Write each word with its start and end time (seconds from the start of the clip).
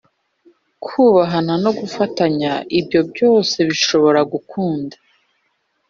kubahana 0.85 1.53
no 1.63 1.71
gufatanya. 1.79 2.51
Ibyo 2.79 2.99
byose 3.11 3.55
bishobora 3.69 4.19
gukunda 4.31 4.95